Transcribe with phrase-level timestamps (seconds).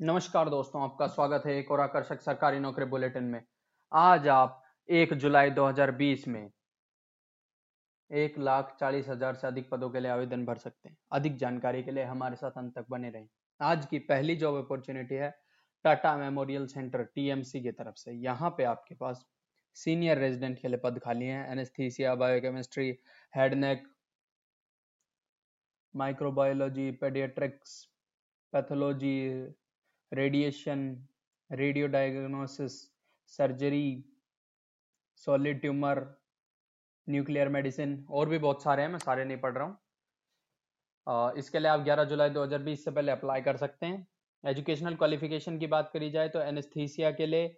[0.00, 3.42] नमस्कार दोस्तों, आपका स्वागत है एक और आकर्षक सरकारी नौकरी बुलेटिन में।
[3.92, 6.50] आज आप 1 जुलाई 2020 में
[8.10, 11.82] एक लाख चालीस हज़ार से अधिक पदों के लिए आवेदन भर सकते हैं। अधिक जानकारी
[11.82, 13.28] के लिए हमारे साथ अंत तक बने रहें।
[13.60, 15.30] आज की पहली जॉब अपॉर्चुनिटी है
[15.84, 19.24] टाटा मेमोरियल सेंटर टीएमसी की तरफ़ से। यहाँ पे आपके पास
[19.76, 22.90] सीनियर रेजिडेंट के लिए पद खाली हैं। Anaesthesia biochemistry
[23.34, 23.86] head neck
[25.94, 27.80] microbiology paediatrics
[28.52, 29.16] pathology
[30.12, 30.80] radiation
[31.50, 32.72] radio diagnosis
[33.32, 34.04] surgery
[35.20, 35.98] solid tumour
[37.06, 39.76] nuclear medicine और भी बहुत सारे हैं, मैं सारे नहीं पढ़ रहा हूँ।
[41.38, 44.06] इसके लिए आप 11 जुलाई 2020 से पहले अप्लाई कर सकते हैं।
[44.44, 47.56] एजुकेशनल क्वालिफिकेशन की बात करी जाए तो एनेस्थीसिया के लिए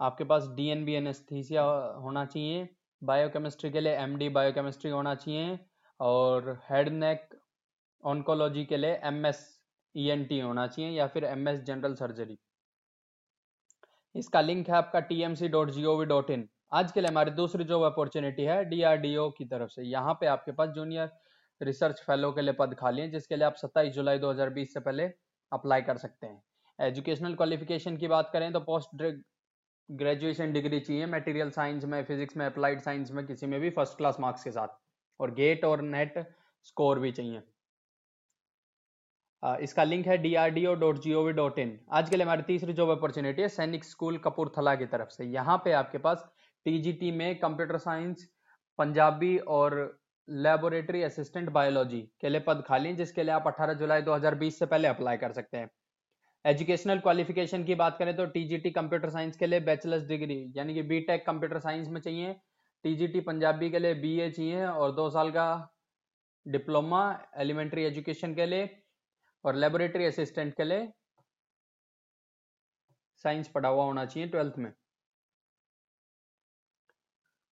[0.00, 1.62] आपके पास डी एन बी एनेस्थीसिया
[2.02, 2.68] होना चाहिए
[3.02, 5.58] बायोकेमिस्ट्री के लिए एम डी बायोकेमिस्ट्री होना चाहिए,
[6.00, 7.28] और हेड नेक
[8.04, 9.57] ऑनकोलॉजी के लिए एम एस
[9.98, 12.38] ई होना चाहिए या फिर एम एस जनरल सर्जरी
[14.14, 15.00] इसका लिंक है आपका
[16.30, 20.26] इन आज के लिए हमारी दूसरी जॉब अपॉर्चुनिटी है डीआरडीओ की तरफ़ से। यहाँ पे
[20.26, 21.10] आपके पास जूनियर
[21.60, 25.04] रिसर्च फेलो के लिए पद खाली है, जिसके लिए आप 27 जुलाई 2020 से पहले
[25.52, 26.42] अप्लाई कर सकते हैं।
[26.78, 29.02] एजुकेशनल क्वालिफिकेशन की बात करें तो पोस्ट
[29.88, 33.96] ग्रेजुएशन डिग्री चाहिए मटेरियल साइंस में फिजिक्स में अप्लाइड साइंस में, किसी में भी फ़र्स्ट
[33.96, 34.68] क्लास मार्क्स के साथ।
[35.20, 36.18] और गेट और नेट
[36.66, 37.42] स्कोर भी चाहिए।
[39.42, 42.72] इसका लिंक है D R D O dot dot in आज के लिए हमारी तीसरी
[42.72, 46.24] जॉब अपॉर्चुनिटी है सैनिक स्कूल कपूरथला की तरफ़ से। यहाँ पे आपके पास
[46.66, 48.28] टीजीटी में कंप्यूटर साइंस
[48.78, 49.76] पंजाबी और
[50.28, 54.88] लेबोरेटरी असिस्टेंट बायोलॉजी के लिए पद खाली जिसके लिए आप 18 जुलाई 2020 से पहले
[54.88, 55.70] अप्लाई कर सकते हैं।
[56.44, 60.82] एजुकेशनल क्वालिफिकेशन की बात करें तो टीजीटी कंप्यूटर साइंस के लिए बैचलर्स डिग्री यानी कि
[60.90, 62.34] बीटेक कंप्यूटर साइंस में चाहिए।
[62.84, 65.48] टीजीटी पंजाबी के लिए बीए चाहिए और दो साल का
[66.46, 67.02] डिप्लोमा
[67.38, 68.68] एलिमेंट्री एजुकेशन के लिए।
[69.44, 70.92] और लेबोरेटरी असिस्टेंट के लिए
[73.24, 74.72] साइंस पढ़ा हुआ होना चाहिए ट्वेल्थ में।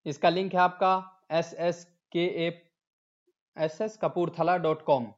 [0.05, 0.93] इसका लिंक है आपका
[1.31, 2.49] S S K A
[3.57, 5.11] S S Kapurthala dot com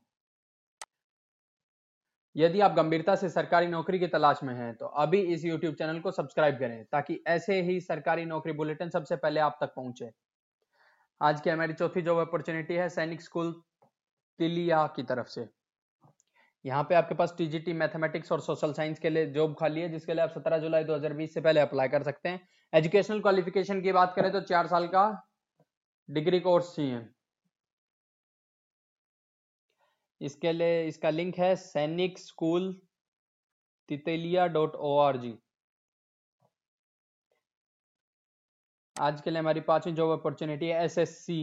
[2.36, 6.00] यदि आप गंभीरता से सरकारी नौकरी की तलाश में हैं तो अभी इस YouTube चैनल
[6.00, 10.10] को सब्सक्राइब करें, ताकि ऐसे ही सरकारी नौकरी बुलेटिन सबसे पहले आप तक पहुँचे।
[11.22, 13.52] आज की हमारी चौथी जॉब अपॉर्चुनिटी है सैनिक स्कूल
[14.40, 15.48] तिलिया की तरफ़ से।
[16.68, 20.14] यहाँ पे आपके पास टीजीटी मैथमेटिक्स और सोशल साइंस के लिए जॉब खाली है, जिसके
[20.14, 24.14] लिए आप 17 जुलाई 2020 से पहले अप्लाई कर सकते हैं। एजुकेशनल क्वालिफिकेशन की बात
[24.16, 25.04] करें तो चार साल का
[26.10, 27.06] डिग्री कोर्स चाहिए।
[30.22, 32.72] इसके लिए इसका लिंक है Sainik school
[33.90, 35.34] Titelia dot O R G
[38.96, 41.40] आज के लिए हमारी पांचवी जॉब अपॉर्चुनिटी है S S C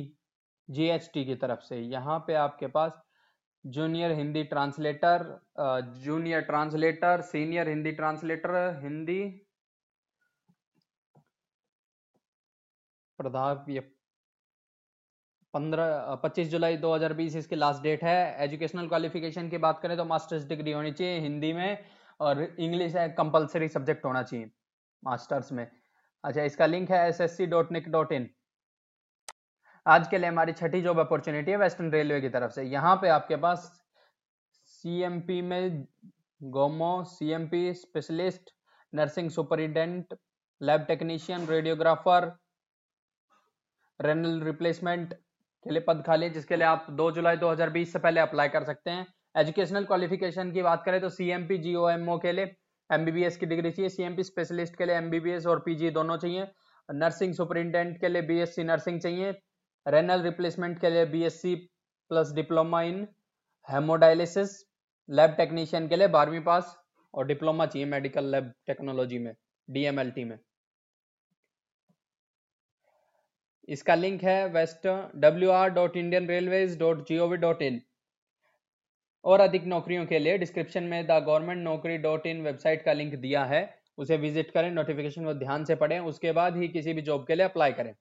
[0.68, 3.00] G H T की तरफ़ से। यहाँ पे आपके पास
[3.64, 5.22] junior Hindi translator
[6.04, 9.20] junior translator senior Hindi translator Hindi
[13.18, 13.80] प्रधान
[15.54, 20.46] पंद्रह पच्चीस जुलाई 2020 इसकी लास्ट डेट है। एजुकेशनल क्वालिफिकेशन की बात करें तो मास्टर्स
[20.48, 21.84] डिग्री होनी चाहिए हिंदी में
[22.20, 24.50] और इंग्लिश कंपलसरी सब्जेक्ट होना चाहिए
[25.02, 25.66] मास्टर्स में।
[26.24, 28.28] अच्छा इसका लिंक है S S C dot nic dot in
[29.86, 33.08] आज के लिए हमारी छठी जॉब अपॉर्चुनिटी है वेस्टर्न रेलवे की तरफ़ से। यहाँ पे
[33.08, 33.70] आपके पास
[34.66, 35.84] सीएमपी में
[36.40, 38.50] Gomoh CMP specialist
[38.92, 40.14] nursing superintendent
[40.60, 42.30] lab technician radiographer
[44.00, 48.48] renal replacement के लिए पद खाली जिसके लिए आप 2 जुलाई 2020 से पहले अप्लाई
[48.48, 49.06] कर सकते हैं।
[49.36, 52.54] एजुकेशनल क्वालिफिकेशन की बात करें तो सीएमपी जीओएमओ के लिए
[52.90, 56.50] एमबीबीएस की डिग्री चाहिए। सीएमपी स्पेशलिस्ट के लिए एमबीबीएस और पीजी दोनों चाहिए।
[56.88, 59.40] नर्सिंग सुपरिटेंडेंट के लिए बीएससी नर्सिंग चाहिए।
[59.86, 61.54] रेनल रिप्लेसमेंट के लिए BSc
[62.10, 63.06] plus diploma in
[63.68, 64.56] haemodialysis
[65.08, 66.76] lab technician के लिए बारहवीं पास
[67.14, 69.34] और डिप्लोमा चाहिए मेडिकल लैब टेक्नोलॉजी में
[69.68, 70.38] डीएमएलटी में।
[73.68, 74.86] इसका लिंक है west
[75.16, 77.80] W R dot Indian railways dot G O V dot in
[79.24, 83.14] और अधिक नौकरियों के लिए डिस्क्रिप्शन में the government naukri dot in website का लिंक
[83.16, 83.62] दिया है,
[83.98, 87.34] उसे विज़िट करें नोटिफिकेशन को ध्यान से पढ़ें, उसके बाद ही किसी भी जॉब के
[87.34, 87.94] लिए अप्लाई करें।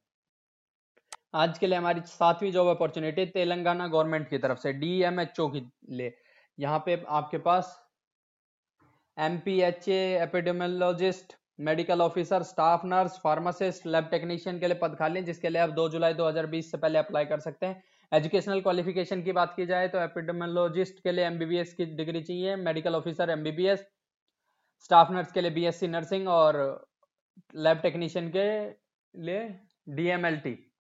[1.33, 6.13] आज के लिए हमारी सातवीं जॉब अपॉर्चुनिटी तेलंगाना गवर्नमेंट की तरफ़ से डीएमएचओ की लिए
[6.57, 7.71] यहाँ पे आपके पास
[9.17, 15.21] M P H epidemiologist medical officer staff nurse pharmacist lab technician के लिए पद खाली
[15.21, 19.31] जिसके लिए आप 2 जुलाई 2020 से पहले अप्लाई कर सकते हैं। एजुकेशनल क्वालिफिकेशन की
[19.31, 23.85] बात की जाए तो एपिडेमोलॉजिस्ट के लिए एमबीबीएस की डिग्री चाहिए medical officer MBBS
[24.79, 26.61] staff nurse के लिए बीएससी नर्सिंग और
[27.55, 28.45] लैब टेक्नीशियन के
[29.13, 29.41] लिए
[29.89, 30.72] डीएमएलटी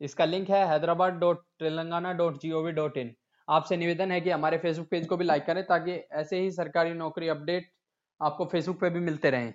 [0.00, 3.14] इसका लिंक है Hyderabad dot Telangana dot G O V dot in
[3.48, 6.92] आपसे निवेदन है कि हमारे फेसबुक पेज को भी लाइक करें ताकि ऐसे ही सरकारी
[6.94, 7.70] नौकरी अपडेट
[8.20, 9.52] आपको फेसबुक पे भी मिलते रहें।